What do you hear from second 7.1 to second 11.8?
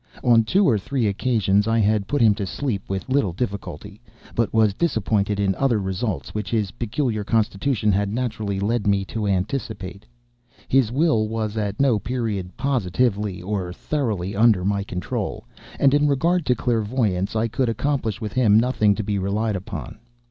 constitution had naturally led me to anticipate. His will was at